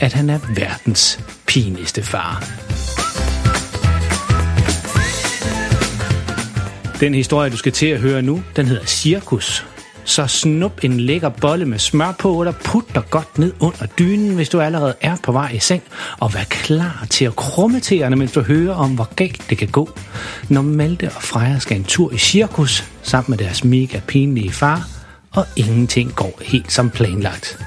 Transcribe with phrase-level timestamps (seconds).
[0.00, 2.44] at han er verdens pinligste far.
[7.00, 9.66] Den historie, du skal til at høre nu, den hedder Cirkus.
[10.04, 14.34] Så snup en lækker bolle med smør på, eller put dig godt ned under dynen,
[14.34, 15.82] hvis du allerede er på vej i seng,
[16.20, 19.68] og vær klar til at krumme tæerne, mens du hører om, hvor galt det kan
[19.68, 19.90] gå,
[20.48, 24.88] når Malte og Freja skal en tur i cirkus sammen med deres mega pinlige far,
[25.30, 27.58] og ingenting går helt som planlagt.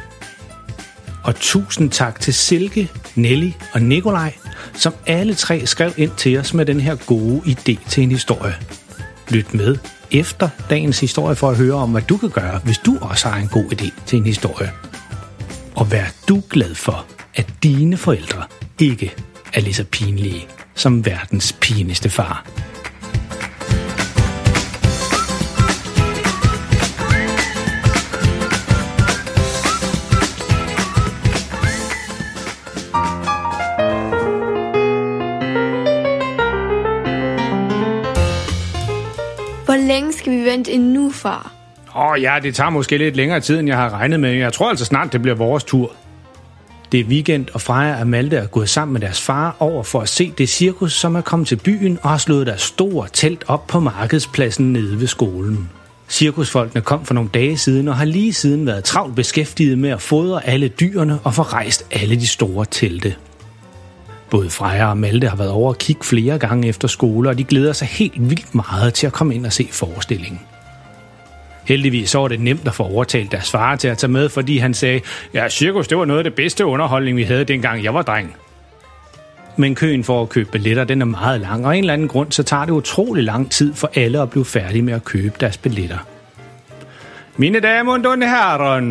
[1.29, 4.33] Og tusind tak til Silke, Nelly og Nikolaj,
[4.73, 8.55] som alle tre skrev ind til os med den her gode idé til en historie.
[9.29, 9.77] Lyt med
[10.11, 13.41] efter dagens historie for at høre om, hvad du kan gøre, hvis du også har
[13.41, 14.71] en god idé til en historie.
[15.75, 18.43] Og vær du glad for, at dine forældre
[18.79, 19.13] ikke
[19.53, 22.45] er lige så pinlige som verdens pinligste far.
[39.99, 41.51] Længe skal vi vente endnu, far?
[41.95, 44.31] Åh oh, ja, det tager måske lidt længere tid, end jeg har regnet med.
[44.31, 45.91] Jeg tror altså snart, det bliver vores tur.
[46.91, 50.01] Det er weekend, og Freja og Malte er gået sammen med deres far over for
[50.01, 53.43] at se det cirkus, som er kommet til byen og har slået deres store telt
[53.47, 55.69] op på markedspladsen nede ved skolen.
[56.09, 60.01] Cirkusfolkene kom for nogle dage siden og har lige siden været travlt beskæftiget med at
[60.01, 63.15] fodre alle dyrene og få rejst alle de store telte.
[64.29, 67.43] Både Freja og Malte har været over og kigge flere gange efter skole, og de
[67.43, 70.39] glæder sig helt vildt meget til at komme ind og se forestillingen.
[71.65, 74.57] Heldigvis så var det nemt at få overtalt deres far til at tage med, fordi
[74.57, 75.01] han sagde,
[75.33, 78.35] ja, cirkus det var noget af det bedste underholdning, vi havde dengang jeg var dreng.
[79.57, 82.07] Men køen for at købe billetter, den er meget lang, og af en eller anden
[82.07, 85.35] grund, så tager det utrolig lang tid for alle at blive færdige med at købe
[85.39, 85.97] deres billetter.
[87.37, 88.81] Mine damer og herrer,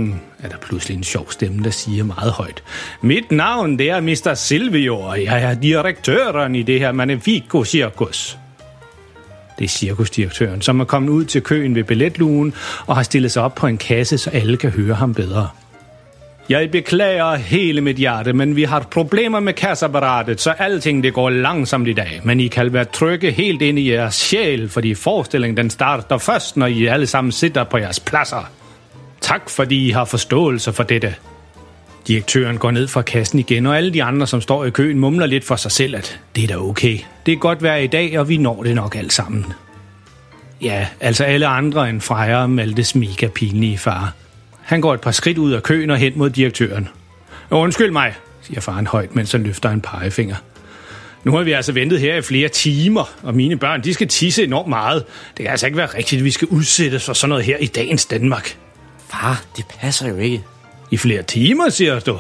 [0.43, 2.63] er der pludselig en sjov stemme, der siger meget højt.
[3.01, 4.35] Mit navn det er Mr.
[4.35, 8.39] Silvio, og jeg er direktøren i det her Magnifico-cirkus.
[9.59, 12.55] Det er cirkusdirektøren, som er kommet ud til køen ved billetlugen
[12.87, 15.49] og har stillet sig op på en kasse, så alle kan høre ham bedre.
[16.49, 21.31] Jeg beklager hele mit hjerte, men vi har problemer med kasseapparatet, så alting det går
[21.31, 22.21] langsomt i dag.
[22.25, 26.57] Men I kan være trygge helt ind i jeres sjæl, fordi forestillingen den starter først,
[26.57, 28.51] når I alle sammen sidder på jeres pladser.
[29.21, 31.15] Tak fordi I har forståelse for dette.
[32.07, 35.27] Direktøren går ned fra kassen igen, og alle de andre, som står i køen, mumler
[35.27, 36.99] lidt for sig selv, at det er da okay.
[37.27, 39.47] Det er godt være i dag, og vi når det nok alt sammen.
[40.61, 44.13] Ja, altså alle andre end Freja og Maltes mega pinlige far.
[44.63, 46.89] Han går et par skridt ud af køen og hen mod direktøren.
[47.51, 50.37] Undskyld mig, siger faren højt, mens han løfter en pegefinger.
[51.25, 54.45] Nu har vi altså ventet her i flere timer, og mine børn de skal tisse
[54.45, 55.05] enormt meget.
[55.37, 57.67] Det kan altså ikke være rigtigt, at vi skal udsættes for sådan noget her i
[57.67, 58.57] dagens Danmark.
[59.11, 60.45] Far, det passer jo ikke.
[60.91, 62.19] I flere timer, siger du,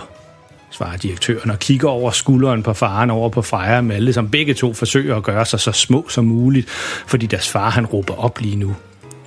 [0.71, 4.54] svarer direktøren og kigger over skulderen på faren over på Freja med alle, som begge
[4.54, 6.71] to forsøger at gøre sig så små som muligt,
[7.06, 8.76] fordi deres far han råber op lige nu.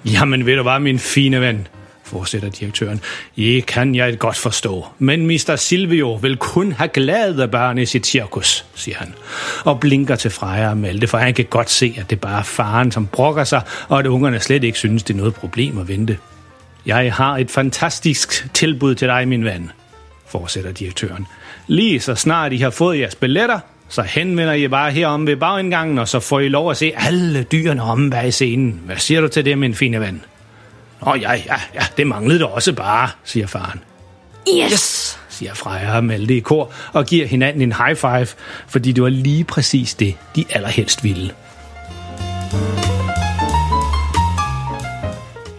[0.06, 1.68] Jamen ved du hvad, min fine ven,
[2.04, 3.02] fortsætter direktøren.
[3.36, 5.56] I kan jeg godt forstå, men Mr.
[5.56, 9.14] Silvio vil kun have glade børn i sit cirkus, siger han,
[9.66, 12.44] og blinker til Freja og Malte, for han kan godt se, at det bare er
[12.44, 15.88] faren, som brokker sig, og at ungerne slet ikke synes, det er noget problem at
[15.88, 16.18] vente.
[16.86, 19.72] Jeg har et fantastisk tilbud til dig, min ven,
[20.28, 21.28] fortsætter direktøren.
[21.68, 26.00] Lige så snart I har fået jeres billetter, så henvender I bare herom ved bagindgangen,
[26.00, 28.82] og så får I lov at se alle dyrene om bag scenen.
[28.86, 30.22] Hvad siger du til det, min fine ven?
[31.08, 33.80] Åh ja, ja, ja, det manglede da også bare, siger faren.
[34.50, 34.72] Yes!
[34.72, 35.20] yes!
[35.30, 38.28] siger Freja og Malte i kor, og giver hinanden en high five,
[38.68, 41.32] fordi det var lige præcis det, de allerhelst ville.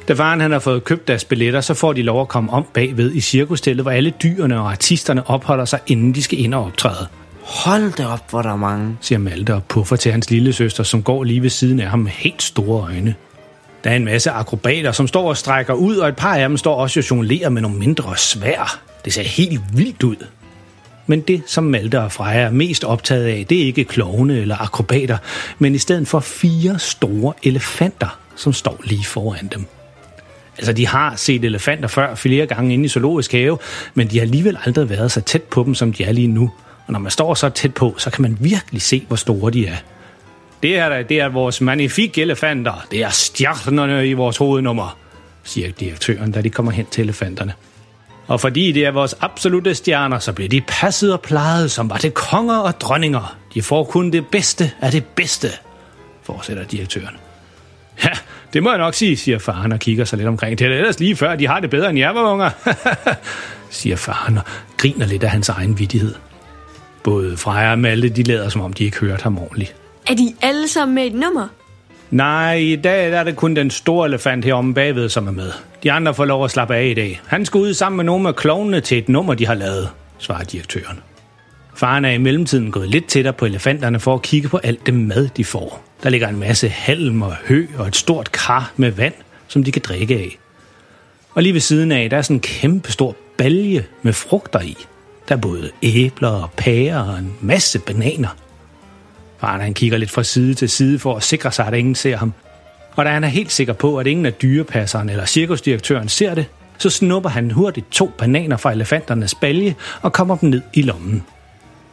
[0.08, 2.66] Da faren han har fået købt deres billetter, så får de lov at komme om
[2.74, 6.64] bagved i cirkusteltet, hvor alle dyrene og artisterne opholder sig, inden de skal ind og
[6.64, 7.06] optræde.
[7.42, 8.96] Hold da op, hvor der er mange.
[9.00, 11.98] siger Malte og puffer til hans lille søster, som går lige ved siden af ham
[11.98, 13.14] med helt store øjne.
[13.84, 16.56] Der er en masse akrobater, som står og strækker ud, og et par af dem
[16.56, 18.80] står også og jonglerer med nogle mindre svær.
[19.04, 20.16] Det ser helt vildt ud.
[21.06, 24.56] Men det, som Malte og Freja er mest optaget af, det er ikke klovne eller
[24.62, 25.18] akrobater,
[25.58, 29.66] men i stedet for fire store elefanter, som står lige foran dem.
[30.58, 33.58] Altså, de har set elefanter før flere gange inde i zoologisk have,
[33.94, 36.52] men de har alligevel aldrig været så tæt på dem, som de er lige nu.
[36.86, 39.66] Og når man står så tæt på, så kan man virkelig se, hvor store de
[39.66, 39.76] er.
[40.62, 42.86] Det er, det er vores magnifikke elefanter.
[42.90, 44.98] Det er stjernerne i vores hovednummer,
[45.44, 47.52] siger direktøren, da de kommer hen til elefanterne.
[48.26, 51.96] Og fordi det er vores absolute stjerner, så bliver de passet og plejet, som var
[51.96, 53.36] det konger og dronninger.
[53.54, 55.48] De får kun det bedste af det bedste,
[56.22, 57.16] fortsætter direktøren.
[58.04, 58.10] Ja,
[58.52, 60.58] det må jeg nok sige, siger faren og kigger sig lidt omkring.
[60.58, 62.50] Det er ellers lige før, de har det bedre end jer, unger,
[63.70, 64.44] siger faren og
[64.76, 66.14] griner lidt af hans egen vidighed.
[67.04, 69.74] Både Freja og Malte, de lader som om, de ikke hørte ham ordentligt.
[70.06, 71.48] Er de alle sammen med et nummer?
[72.10, 75.52] Nej, i dag der er det kun den store elefant heromme bagved, som er med.
[75.82, 77.20] De andre får lov at slappe af i dag.
[77.26, 79.88] Han skal ud sammen med nogle af klovnene til et nummer, de har lavet,
[80.18, 81.00] svarer direktøren.
[81.74, 84.94] Faren er i mellemtiden gået lidt tættere på elefanterne for at kigge på alt det
[84.94, 85.84] mad, de får.
[86.02, 89.14] Der ligger en masse halm og hø og et stort kar med vand,
[89.48, 90.38] som de kan drikke af.
[91.34, 94.76] Og lige ved siden af, der er sådan en kæmpe stor balje med frugter i.
[95.28, 98.36] Der er både æbler og pærer og en masse bananer.
[99.38, 102.16] Faren han kigger lidt fra side til side for at sikre sig, at ingen ser
[102.16, 102.32] ham.
[102.96, 106.46] Og da han er helt sikker på, at ingen af dyrepasseren eller cirkusdirektøren ser det,
[106.78, 111.24] så snupper han hurtigt to bananer fra elefanternes balje og kommer dem ned i lommen.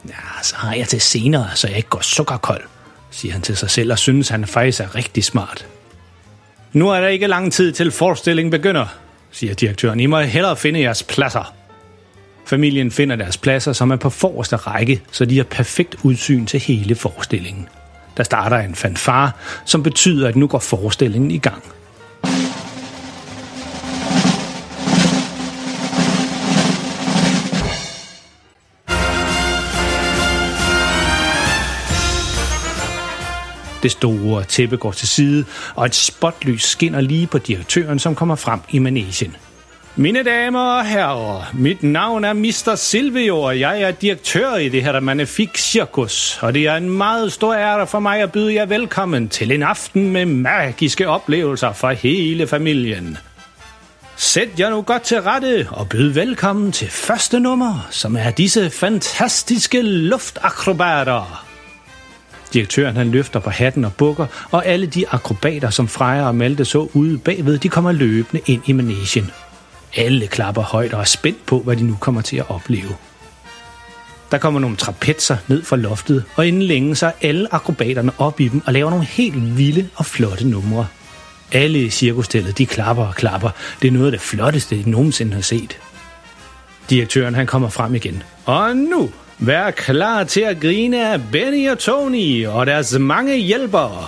[0.07, 2.63] Ja, så har jeg til senere, så jeg ikke går sukkerkold,
[3.11, 5.65] siger han til sig selv og synes, han faktisk er rigtig smart.
[6.73, 8.85] Nu er der ikke lang tid til forestillingen begynder,
[9.31, 10.00] siger direktøren.
[10.00, 11.53] I må hellere finde jeres pladser.
[12.45, 16.59] Familien finder deres pladser, som er på forreste række, så de har perfekt udsyn til
[16.59, 17.67] hele forestillingen.
[18.17, 19.31] Der starter en fanfare,
[19.65, 21.63] som betyder, at nu går forestillingen i gang.
[33.83, 35.45] Det store tæppe går til side,
[35.75, 39.35] og et spotlys skinner lige på direktøren, som kommer frem i manesien.
[39.95, 42.75] Mine damer og herrer, mit navn er Mr.
[42.75, 46.39] Silvio, og jeg er direktør i det her Magnifique Cirkus.
[46.41, 49.63] og det er en meget stor ære for mig at byde jer velkommen til en
[49.63, 53.17] aften med magiske oplevelser for hele familien.
[54.15, 58.69] Sæt jer nu godt til rette og byd velkommen til første nummer, som er disse
[58.69, 61.49] fantastiske luftakrobater.
[62.54, 66.66] Direktøren han løfter på hatten og bukker, og alle de akrobater, som Freja og Malte
[66.66, 69.31] så ude bagved, de kommer løbende ind i manesien.
[69.96, 72.96] Alle klapper højt og er spændt på, hvad de nu kommer til at opleve.
[74.31, 78.40] Der kommer nogle trapetser ned fra loftet, og inden længe så er alle akrobaterne op
[78.40, 80.88] i dem og laver nogle helt vilde og flotte numre.
[81.51, 83.50] Alle i cirkustellet, de klapper og klapper.
[83.81, 85.78] Det er noget af det flotteste, de nogensinde har set.
[86.90, 88.24] Direktøren han kommer frem igen.
[88.46, 94.07] Og nu, vær klar til at grine af Benny og Tony og deres mange hjælpere.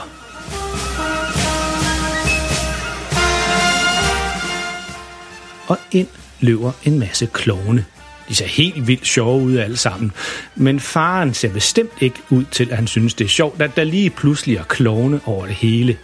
[5.72, 6.08] og ind
[6.40, 7.86] løber en masse klovne.
[8.30, 10.12] De ser helt vildt sjove ud alle sammen,
[10.56, 13.84] men faren ser bestemt ikke ud til, at han synes, det er sjovt, at der
[13.84, 15.98] lige pludselig er klovne over det hele.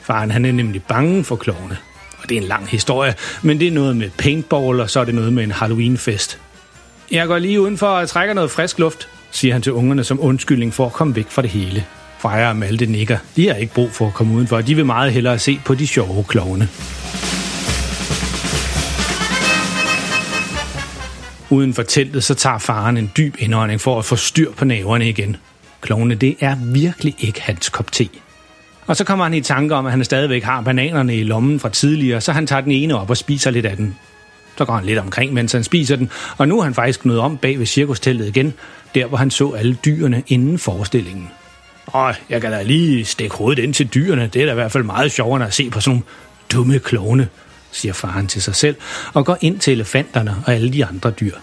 [0.00, 1.76] Faren han er nemlig bange for klovne,
[2.22, 5.04] og det er en lang historie, men det er noget med paintball, og så er
[5.04, 6.40] det noget med en Halloweenfest.
[7.10, 10.74] Jeg går lige udenfor og trækker noget frisk luft, siger han til ungerne som undskyldning
[10.74, 11.84] for at komme væk fra det hele.
[12.18, 13.18] Freja og Malte nikker.
[13.36, 15.86] De har ikke brug for at komme udenfor, de vil meget hellere se på de
[15.86, 16.68] sjove klovne.
[21.50, 25.08] Uden for teltet, så tager faren en dyb indånding for at få styr på naverne
[25.08, 25.36] igen.
[25.80, 28.08] Klovne, det er virkelig ikke hans kop te.
[28.86, 31.68] Og så kommer han i tanke om, at han stadigvæk har bananerne i lommen fra
[31.68, 33.96] tidligere, så han tager den ene op og spiser lidt af den.
[34.58, 37.20] Så går han lidt omkring, mens han spiser den, og nu er han faktisk nået
[37.20, 38.54] om bag ved cirkusteltet igen,
[38.94, 41.28] der hvor han så alle dyrene inden forestillingen.
[41.86, 44.72] Og jeg kan da lige stikke hovedet ind til dyrene, det er da i hvert
[44.72, 46.04] fald meget sjovere at se på sådan nogle
[46.52, 47.28] dumme klovne,
[47.72, 48.76] siger faren til sig selv,
[49.14, 51.34] og går ind til elefanterne og alle de andre dyr.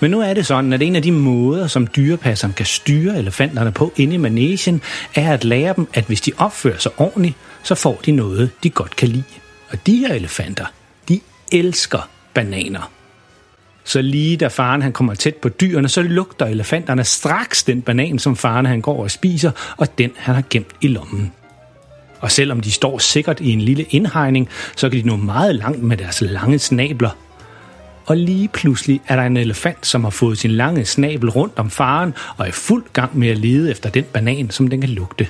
[0.00, 3.72] Men nu er det sådan, at en af de måder, som dyrepasseren kan styre elefanterne
[3.72, 4.82] på inde i manesien,
[5.14, 8.70] er at lære dem, at hvis de opfører sig ordentligt, så får de noget, de
[8.70, 9.24] godt kan lide.
[9.70, 10.66] Og de her elefanter,
[11.08, 11.20] de
[11.52, 12.90] elsker bananer.
[13.84, 18.18] Så lige da faren han kommer tæt på dyrene, så lugter elefanterne straks den banan,
[18.18, 21.32] som faren han går og spiser, og den han har gemt i lommen.
[22.20, 25.82] Og selvom de står sikkert i en lille indhegning, så kan de nå meget langt
[25.82, 27.10] med deres lange snabler.
[28.06, 31.70] og lige pludselig er der en elefant, som har fået sin lange snabel rundt om
[31.70, 35.28] faren og er fuld gang med at lede efter den banan, som den kan lugte.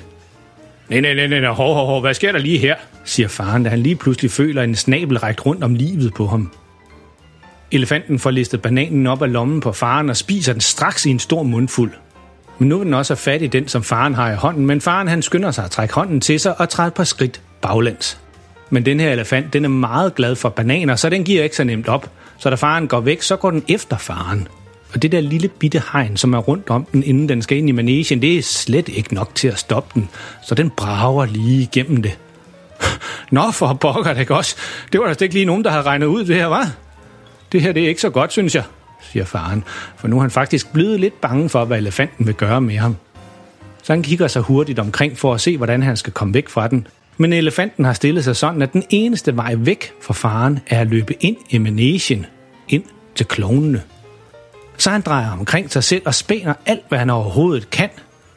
[0.89, 2.75] Nej, nej, nej, nej, hov, hov, hov, hvad sker der lige her?
[3.05, 6.51] siger faren, da han lige pludselig føler en snabel rækt rundt om livet på ham.
[7.71, 11.19] Elefanten får listet bananen op af lommen på faren og spiser den straks i en
[11.19, 11.91] stor mundfuld.
[12.59, 14.81] Men nu vil den også have fat i den, som faren har i hånden, men
[14.81, 18.19] faren han skynder sig at trække hånden til sig og træde et par skridt baglæns.
[18.69, 21.63] Men den her elefant, den er meget glad for bananer, så den giver ikke så
[21.63, 22.09] nemt op.
[22.37, 24.47] Så da faren går væk, så går den efter faren.
[24.93, 27.69] Og det der lille bitte hegn, som er rundt om den, inden den skal ind
[27.69, 30.09] i manesien, det er slet ikke nok til at stoppe den.
[30.43, 32.17] Så den brager lige igennem det.
[33.31, 34.55] Nå, for pokker det også.
[34.91, 36.71] Det var da ikke lige nogen, der havde regnet ud det her, var?
[37.51, 38.63] Det her det er ikke så godt, synes jeg,
[39.01, 39.63] siger faren.
[39.95, 42.95] For nu er han faktisk blevet lidt bange for, hvad elefanten vil gøre med ham.
[43.83, 46.67] Så han kigger sig hurtigt omkring for at se, hvordan han skal komme væk fra
[46.67, 46.87] den.
[47.17, 50.87] Men elefanten har stillet sig sådan, at den eneste vej væk fra faren er at
[50.87, 52.25] løbe ind i manesien,
[52.69, 52.83] ind
[53.15, 53.83] til klovnene.
[54.77, 57.89] Så han drejer omkring sig selv og spænder alt, hvad han overhovedet kan,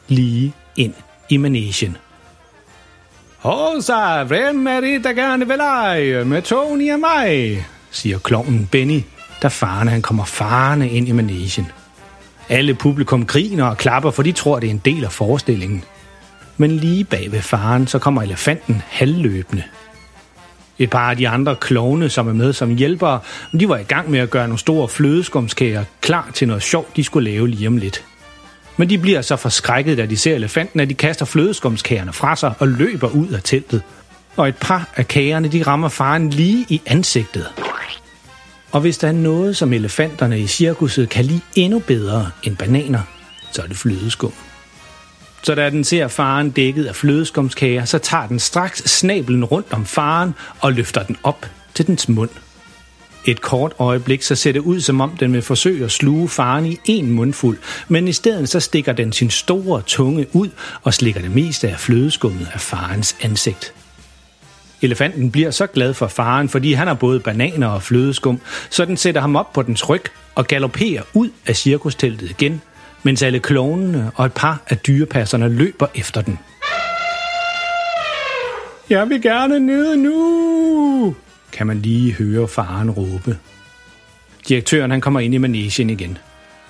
[0.07, 0.93] lige ind
[1.29, 1.97] i manesien.
[3.37, 7.65] Hosa, hvem er det, der gerne vil lege med Tony og mig?
[7.91, 9.01] Siger klovnen Benny,
[9.41, 11.67] da faren han kommer farne ind i manesien.
[12.49, 15.83] Alle publikum griner og klapper, for de tror, det er en del af forestillingen.
[16.57, 19.63] Men lige bag ved faren, så kommer elefanten halvløbende.
[20.79, 23.19] Et par af de andre klovne, som er med som hjælpere,
[23.59, 27.03] de var i gang med at gøre nogle store flødeskumskager klar til noget sjovt, de
[27.03, 28.05] skulle lave lige om lidt.
[28.77, 32.53] Men de bliver så forskrækket, da de ser elefanten, at de kaster flødeskumskagerne fra sig
[32.59, 33.81] og løber ud af teltet.
[34.35, 37.70] Og et par af kagerne, de rammer faren lige i ansigtet.
[38.71, 43.01] Og hvis der er noget, som elefanterne i cirkuset kan lide endnu bedre end bananer,
[43.51, 44.33] så er det flødeskum.
[45.43, 49.85] Så da den ser faren dækket af flødeskumskager, så tager den straks snablen rundt om
[49.85, 52.29] faren og løfter den op til dens mund.
[53.25, 56.65] Et kort øjeblik, så ser det ud, som om den vil forsøge at sluge faren
[56.65, 60.49] i en mundfuld, men i stedet så stikker den sin store tunge ud
[60.83, 63.73] og slikker det meste af flødeskummet af farens ansigt.
[64.81, 68.97] Elefanten bliver så glad for faren, fordi han har både bananer og flødeskum, så den
[68.97, 70.03] sætter ham op på dens ryg
[70.35, 72.61] og galopperer ud af cirkusteltet igen,
[73.03, 76.39] mens alle klovnene og et par af dyrepasserne løber efter den.
[78.89, 81.15] Jeg vil gerne ned nu,
[81.51, 83.37] kan man lige høre faren råbe.
[84.47, 86.17] Direktøren han kommer ind i manesien igen.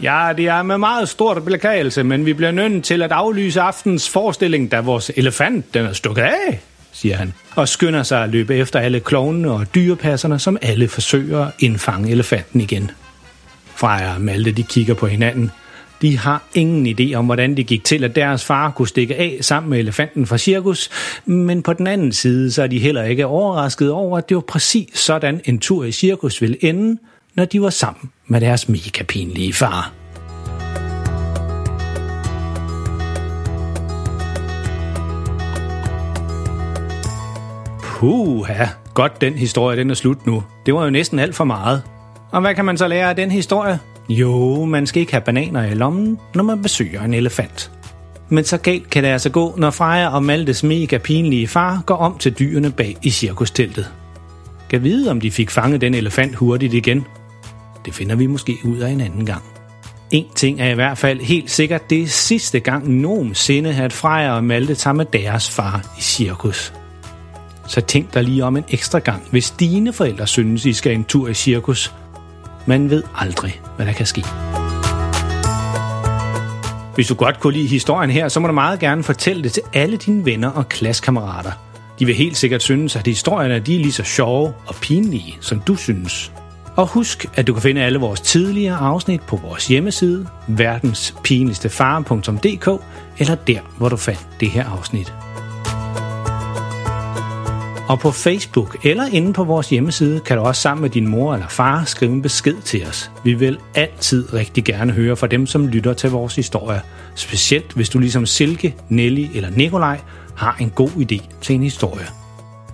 [0.02, 4.10] Ja, det er med meget stort beklagelse, men vi bliver nødt til at aflyse aftens
[4.10, 6.62] forestilling, da vores elefant den er stukket af,
[6.94, 11.46] siger han, og skynder sig at løbe efter alle klovnene og dyrepasserne, som alle forsøger
[11.46, 12.92] at indfange elefanten igen.
[13.76, 15.52] Freja og Malte de kigger på hinanden.
[16.02, 19.38] De har ingen idé om, hvordan det gik til, at deres far kunne stikke af
[19.42, 20.90] sammen med elefanten fra cirkus,
[21.26, 24.42] men på den anden side, så er de heller ikke overrasket over, at det var
[24.42, 26.98] præcis sådan en tur i cirkus ville ende,
[27.36, 30.01] når de var sammen med deres mega pinlige far.
[38.02, 40.44] Puha, godt den historie, den er slut nu.
[40.66, 41.82] Det var jo næsten alt for meget.
[42.32, 43.80] Og hvad kan man så lære af den historie?
[44.10, 47.72] Jo, man skal ikke have bananer i lommen, når man besøger en elefant.
[48.30, 51.96] Men så galt kan det altså gå, når Freja og Maltes mega pinlige far går
[51.96, 53.92] om til dyrene bag i cirkusteltet.
[54.70, 57.06] Kan vide, om de fik fanget den elefant hurtigt igen.
[57.86, 59.44] Det finder vi måske ud af en anden gang.
[60.12, 64.32] En ting er i hvert fald helt sikkert, det er sidste gang nogensinde, at Freja
[64.32, 66.81] og Malte tager med deres far i cirkus.
[67.72, 71.04] Så tænk dig lige om en ekstra gang, hvis dine forældre synes, I skal en
[71.04, 71.94] tur i cirkus,
[72.66, 74.26] man ved aldrig, hvad der kan ske.
[76.96, 79.64] Hvis du godt kunne lide historien her, så må du meget gerne fortælle det til
[79.74, 81.52] alle dine venner og klassekammerater.
[82.00, 85.60] De vil helt sikkert synes, at historierne de er lige så sjove og pinlige, som
[85.60, 86.32] du synes.
[86.76, 92.82] Og husk, at du kan finde alle vores tidligere afsnit på vores hjemmeside, verdenspinligstefar.dk,
[93.18, 95.14] eller der, hvor du fandt det her afsnit.
[97.92, 101.34] Og på Facebook eller inde på vores hjemmeside kan du også sammen med din mor
[101.34, 103.12] eller far skrive en besked til os.
[103.24, 106.82] Vi vil altid rigtig gerne høre fra dem, som lytter til vores historie.
[107.16, 110.00] Specielt hvis du ligesom Silke, Nelly eller Nikolaj
[110.36, 112.06] har en god idé til en historie.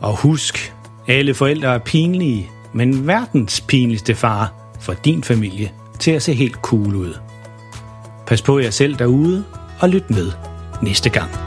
[0.02, 0.74] Og husk,
[1.08, 6.56] alle forældre er pinlige, men verdens pinligste far for din familie til at se helt
[6.56, 7.14] cool ud.
[8.28, 9.44] Pas på jer selv derude
[9.80, 10.32] og lyt med
[10.82, 11.47] næste gang.